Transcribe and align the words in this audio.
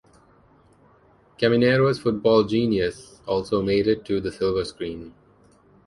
Caminero's 1.37 1.99
football 1.99 2.43
genius 2.45 3.21
also 3.27 3.61
made 3.61 3.85
it 3.87 4.03
to 4.05 4.19
the 4.19 4.31
silver 4.31 4.65
screen. 4.65 5.13